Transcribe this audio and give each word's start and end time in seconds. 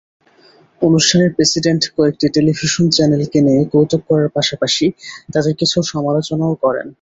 অনুষ্ঠানে 0.81 1.25
প্রেসিডেন্ট 1.35 1.83
কয়েকটি 1.97 2.25
টেলিভিশন 2.35 2.85
চ্যানেলকে 2.89 3.39
নিয়ে 3.41 3.61
কৌতুক 3.73 4.01
করার 4.09 4.29
পাশাপাশি 4.37 4.85
তাদের 5.33 5.53
কিছু 5.59 5.77
সমালোচনাও 5.91 6.53
করেন। 6.63 6.87